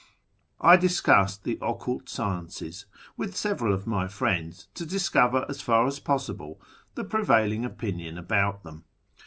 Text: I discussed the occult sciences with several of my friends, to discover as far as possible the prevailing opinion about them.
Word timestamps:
I 0.61 0.77
discussed 0.77 1.43
the 1.43 1.59
occult 1.61 2.09
sciences 2.09 2.87
with 3.17 3.37
several 3.37 3.71
of 3.71 3.85
my 3.85 4.07
friends, 4.07 4.67
to 4.73 4.83
discover 4.83 5.45
as 5.47 5.61
far 5.61 5.85
as 5.85 5.99
possible 5.99 6.59
the 6.95 7.03
prevailing 7.03 7.63
opinion 7.65 8.17
about 8.17 8.63
them. 8.63 8.85